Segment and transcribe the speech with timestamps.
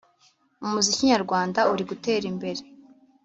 [0.65, 2.61] Umuziki nyarwanda uri gutera imbere